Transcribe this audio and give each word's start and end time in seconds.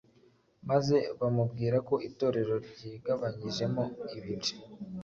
maze 0.69 0.97
bamubwira 1.19 1.77
ko 1.87 1.95
Itorero 2.09 2.55
ryigabanyijemo 2.69 3.83
ibice. 4.17 4.53